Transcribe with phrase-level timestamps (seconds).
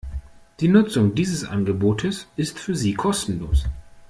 [0.61, 3.65] Die Nutzung dieses Angebotes ist für Sie kostenlos.